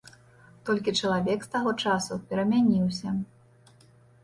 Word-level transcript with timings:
Толькі 0.69 0.93
чалавек 0.99 1.39
з 1.47 1.51
таго 1.57 1.75
часу 1.85 2.19
перамяніўся. 2.33 3.17